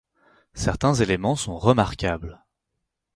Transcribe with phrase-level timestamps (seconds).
[0.55, 2.43] Certains élément sont remarquables.